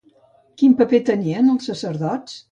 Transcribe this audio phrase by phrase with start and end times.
[0.61, 2.39] Quin paper tenien els sacerdots?